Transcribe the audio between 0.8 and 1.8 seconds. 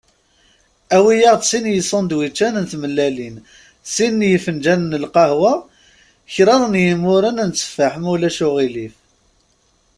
Awi-aɣ-d sin n